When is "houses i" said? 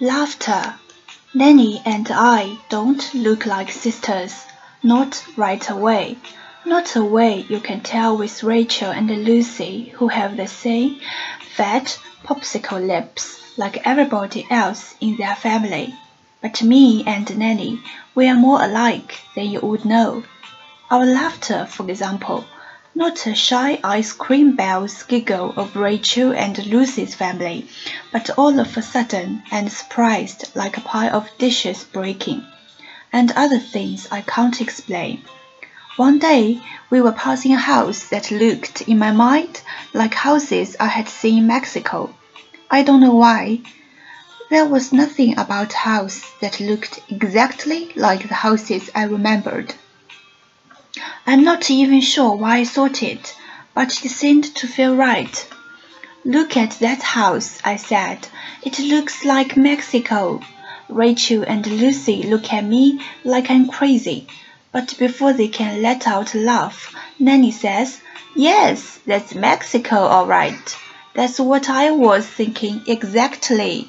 40.14-40.86, 48.34-49.02